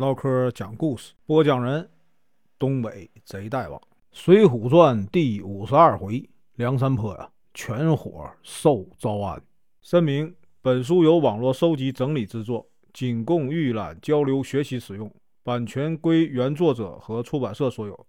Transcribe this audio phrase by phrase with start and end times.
[0.00, 1.86] 唠嗑讲故事，播讲人：
[2.58, 3.78] 东北贼大王，
[4.12, 9.38] 《水浒传》第五十二回：梁山泊呀，全伙受招安。
[9.82, 18.06] 声明：本书由网络收集整理制作，仅供预览、交流、学习使用，版权归原作者和出版社所有，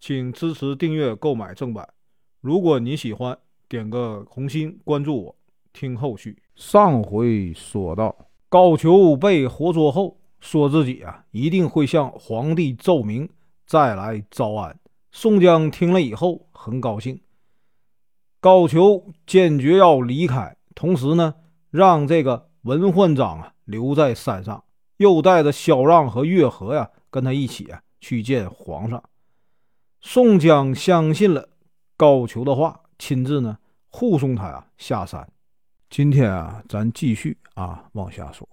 [0.00, 1.86] 请支持订阅、购买正版。
[2.40, 3.38] 如果你喜欢，
[3.68, 5.36] 点个红心，关注我，
[5.74, 6.38] 听后续。
[6.54, 8.16] 上回说到，
[8.48, 13.26] 高俅被活捉后，说自己啊一定会向皇帝奏明，
[13.66, 14.78] 再来招安。
[15.10, 17.18] 宋江听了以后很高兴，
[18.40, 21.34] 高俅坚决要离开，同时呢，
[21.70, 24.62] 让这个文焕章啊留在山上，
[24.98, 29.02] 又带着萧让和月和呀跟他一起啊去见皇上。
[30.02, 31.48] 宋江相信了。
[31.96, 33.56] 高俅的话，亲自呢
[33.88, 35.26] 护送他呀下山。
[35.88, 38.46] 今天啊，咱继续啊往下说。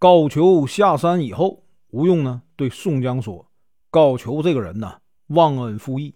[0.00, 3.50] 高俅下山以后，吴用呢对宋江说
[3.92, 4.94] ：“高俅这个人呢
[5.26, 6.14] 忘恩负义，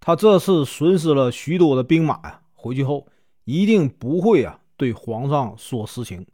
[0.00, 3.08] 他这次损失了许多的兵马呀，回去后
[3.44, 6.26] 一定不会啊对皇上说实情，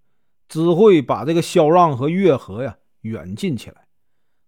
[0.49, 3.87] 只会把这个萧让和月和呀远近起来。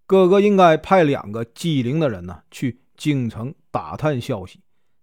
[0.04, 4.58] 哥哥应该派两个机灵的人呢去京城打探消息。”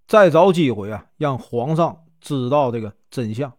[0.05, 3.53] 再找机会啊，让皇上知道这个真相。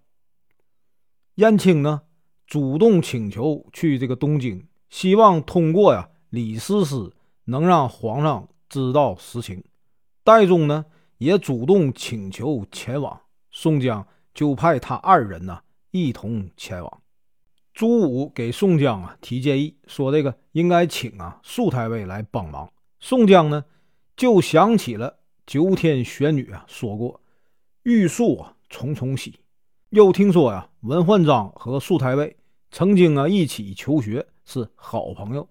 [1.37, 2.03] 燕青呢，
[2.49, 7.13] 主动请求去这个东京，希望通过呀李师师
[7.45, 9.63] 能让皇上知道实情。
[10.25, 10.87] 戴宗呢，
[11.19, 17.03] 也主动请求前往，宋江就派他二人呢一同前往。
[17.75, 22.73] 朱武给宋江啊提建议，说这个应该请啊素太尉来帮忙。
[22.99, 23.63] 宋江呢
[24.17, 25.19] 就想起了。
[25.47, 27.21] 九天玄女啊说过
[27.85, 29.41] ：“玉树啊重重喜。”
[29.91, 32.37] 又听说呀，文焕章和素太尉
[32.71, 35.49] 曾经啊一起求学，是好朋友，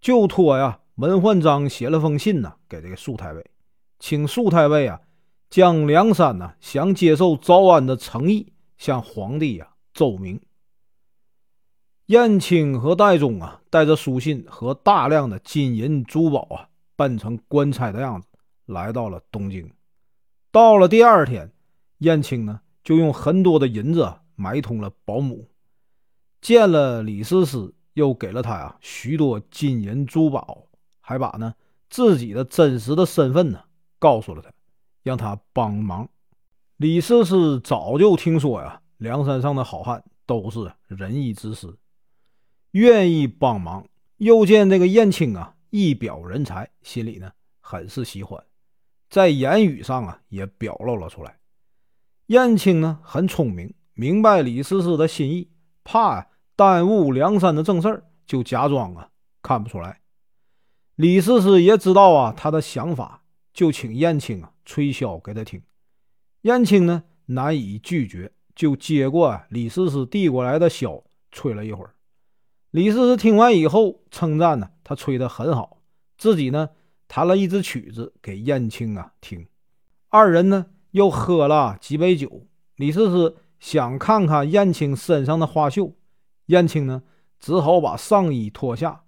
[0.00, 3.44] 就托呀文焕章写了封信呢给这个素太尉，
[3.98, 4.98] 请素太尉啊
[5.50, 10.40] 将梁山呢想接受招安的诚意向皇帝呀奏明。
[12.06, 18.26] 燕青和戴宗啊带着书信和大量的金银珠宝啊扮成官差的样子。
[18.64, 19.70] 来到了东京，
[20.50, 21.52] 到了第二天，
[21.98, 25.48] 燕青呢就用很多的银子买通了保姆，
[26.40, 30.66] 见了李师师，又给了他呀许多金银珠宝，
[31.00, 31.54] 还把呢
[31.90, 33.64] 自己的真实的身份呢
[33.98, 34.50] 告诉了他，
[35.02, 36.08] 让他帮忙。
[36.76, 41.76] 李师师早就听说呀，梁山上的好汉都是仁义之师，
[42.70, 43.86] 愿意帮忙。
[44.18, 48.42] 又见这个燕青啊一表人才，心里呢很是喜欢。
[49.10, 51.38] 在言语上啊，也表露了出来。
[52.28, 55.48] 燕青呢很聪明，明白李师师的心意，
[55.82, 59.08] 怕耽误梁山的正事儿，就假装啊
[59.42, 60.00] 看不出来。
[60.94, 63.22] 李师师也知道啊他的想法，
[63.54, 65.62] 就请燕青啊吹箫给他听。
[66.42, 71.94] 燕青呢难以拒绝，就接过李师师递过来的箫，吹了一会儿。
[72.72, 75.80] 李师师听完以后，称赞呢他吹得很好，
[76.18, 76.68] 自己呢。
[77.10, 79.48] 弹了一支曲子给燕青啊听，
[80.10, 82.46] 二人呢又喝了几杯酒。
[82.76, 85.94] 李师师想看看燕青身上的花绣，
[86.46, 87.02] 燕青呢
[87.40, 89.02] 只好把上衣脱下。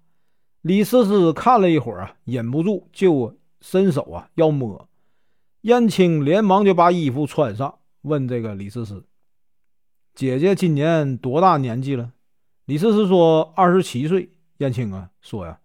[0.61, 4.87] 李师师看了一会儿啊，忍不住就伸手啊要摸，
[5.61, 9.03] 燕青连忙就把衣服穿上，问这个李师师
[10.13, 12.11] ：“姐姐今年多大年纪了？”
[12.65, 15.59] 李师师说：“二十七岁。”燕青啊说呀。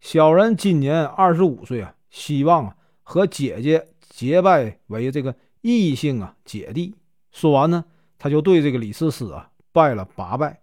[0.00, 6.94] 小人今年二十五岁啊，希望啊和姐姐结拜为这个异姓啊姐弟。
[7.30, 7.84] 说完呢，
[8.18, 10.60] 他就对这个李师师啊拜了八拜，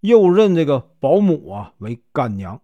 [0.00, 2.60] 又认这个保姆啊为干娘。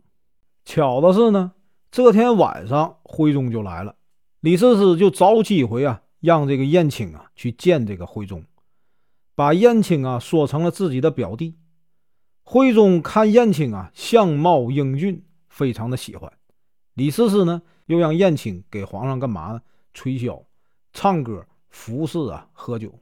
[0.65, 1.53] 巧的是呢，
[1.91, 3.95] 这天晚上徽宗就来了，
[4.41, 8.45] 李师师就找机会啊让这个燕青啊去见这个徽宗，
[9.35, 11.55] 把燕青啊说成了自己的表弟。
[12.43, 15.25] 徽宗看燕青啊相貌英俊。
[15.47, 16.33] 非常的喜欢，
[16.95, 19.63] 李师师呢又让燕青给皇上干嘛呢？
[19.93, 20.43] 吹箫、
[20.93, 23.01] 唱歌、服侍啊，喝酒。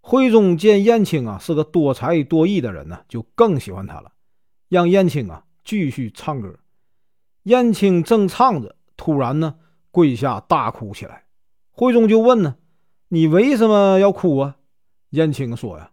[0.00, 4.10] 徽宗见燕青啊是个多才多艺的人呢，就更喜欢他了，
[4.68, 6.58] 让燕青啊继续唱歌。
[7.44, 9.56] 燕青正唱着，突然呢
[9.92, 11.26] 跪下大哭起来。
[11.70, 12.56] 徽宗就问呢
[13.08, 14.56] ：“你为什么要哭啊？”
[15.10, 15.92] 燕青说：“呀，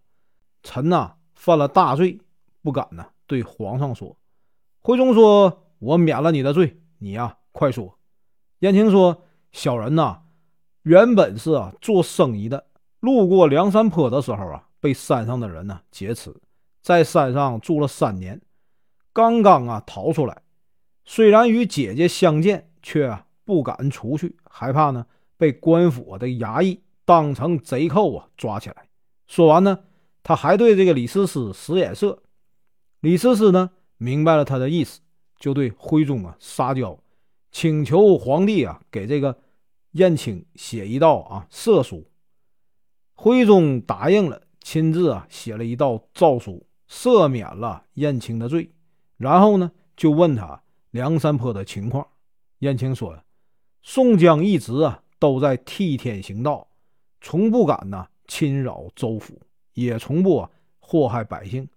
[0.63, 2.19] 臣呐犯了大罪，
[2.63, 4.17] 不敢呢对皇上说。”
[4.81, 5.59] 徽宗说。
[5.83, 7.99] 我免了你的罪，你呀，快说。
[8.59, 10.22] 燕青说：“小人呐，
[10.83, 12.65] 原本是啊做生意的，
[12.99, 16.33] 路过梁山坡的时候啊，被山上的人呢劫持，
[16.81, 18.41] 在山上住了三年，
[19.13, 20.41] 刚刚啊逃出来。
[21.05, 25.05] 虽然与姐姐相见，却不敢出去，害怕呢
[25.37, 28.87] 被官府的衙役当成贼寇啊抓起来。
[29.25, 29.79] 说完呢，
[30.21, 32.21] 他还对这个李师师使眼色。
[32.99, 34.99] 李师师呢明白了他的意思，
[35.39, 36.97] 就对徽宗啊撒娇，
[37.51, 39.37] 请求皇帝啊给这个
[39.93, 42.07] 燕青写一道啊赦书。
[43.15, 48.71] 徽宗答应了，亲自啊写了一道诏书，赦免了燕青的罪。
[49.17, 50.61] 然后呢，就问他
[50.91, 52.05] 梁山泊的情况。
[52.59, 53.17] 燕青说
[53.83, 56.67] ：“宋江一直啊都在替天行道，
[57.21, 59.39] 从不敢呢侵扰州府，
[59.73, 60.47] 也从不
[60.79, 61.69] 祸害百姓，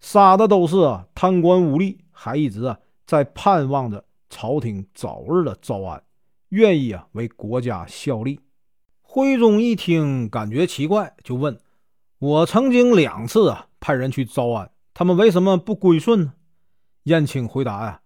[0.00, 6.02] 杀的都是啊贪官污吏，还一直啊在盼望着朝廷早日的招安，
[6.52, 8.40] 愿意啊为国家效力。”
[9.00, 11.58] 徽宗一听，感觉奇怪，就问
[12.18, 16.34] ：“我曾经两次啊派人去招安，他们为什么不归顺呢？”
[17.04, 18.00] 燕青回答：“呀，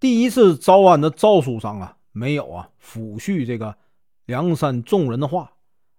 [0.00, 3.76] 第一次招安的诏书上啊没有啊抚恤这个
[4.24, 5.52] 梁山众人的话，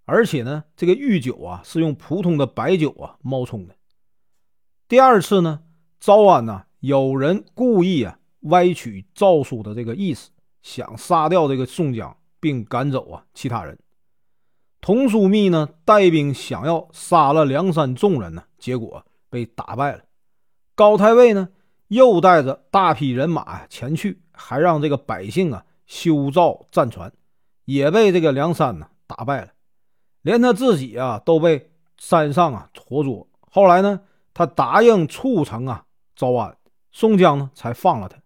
[0.05, 3.75] 而且呢这个御酒啊是用普通的白酒啊冒充的。
[4.87, 5.61] 第二次呢
[5.99, 13.77] 招安呢有人故意啊歪曲诏书的这个意思，想杀掉这个宋江，并赶走啊其他人。”
[14.81, 20.03] 童枢密呢带兵想要杀了梁山众人呢，结果被打败了。
[20.73, 21.49] 高太尉呢
[21.89, 27.11] 又带着大批人马前去，还让这个百姓啊修造战船，
[27.65, 29.49] 也被这个梁山呢打败了。
[30.21, 33.27] 连他自己啊都被山上啊活捉。
[33.51, 33.99] 后来呢，
[34.33, 35.83] 他答应促成啊
[36.15, 36.55] 招安，
[36.91, 38.17] 宋江呢才放了他。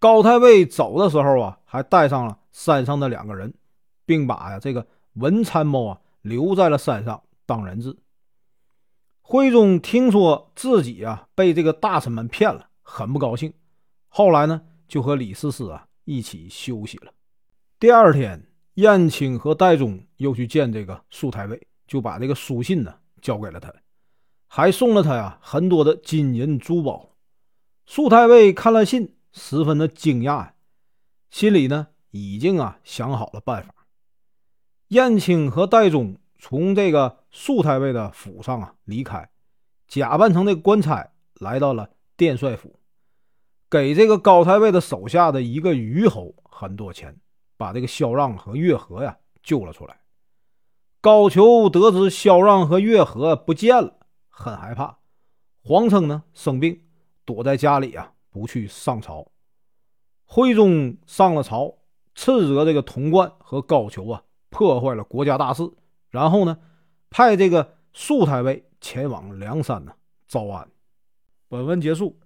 [0.00, 3.54] 高太尉走的时候啊，还带上了山上的两个人，
[4.04, 4.84] 并把呀这个。
[5.14, 7.96] 文参谋啊，留在了山上当人质。
[9.20, 13.52] 徽宗听说自己啊被这个大臣们骗了，很不高兴。
[14.08, 17.12] 后来呢，就和李师师啊一起休息了。
[17.80, 23.74] 第二天，燕青和戴宗又去见这个苏太尉，就把这个书信呢交给了他，
[24.46, 27.10] 还送了他呀很多的金银珠宝。
[27.84, 30.54] 苏太尉看了信，十分的惊讶呀，
[31.30, 33.74] 心里呢已经啊想好了办法。
[34.88, 39.30] 燕青和戴宗从这个素太尉的府上啊离开，
[39.86, 42.80] 假扮成这个官差，来到了殿帅府，
[43.70, 47.20] 给这个高太尉的手下的一个虞侯很多钱，
[47.56, 50.00] 把这个萧让和月和呀救了出来。
[51.00, 54.98] 高俅得知萧让和月和不见了，很害怕。
[55.62, 56.82] 黄称呢生病，
[57.24, 59.26] 躲在家里啊不去上朝。
[60.24, 61.78] 徽宗上了朝，
[62.14, 64.22] 斥责这个童贯和高俅啊。
[64.48, 65.62] 破坏了国家大事，
[66.08, 66.58] 然后呢，
[67.08, 69.92] 派这个素太尉前往梁山呢
[70.26, 70.68] 招安。
[71.48, 72.18] 本文结束，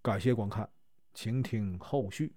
[0.00, 0.68] 感谢观看，
[1.12, 2.32] 请听后续。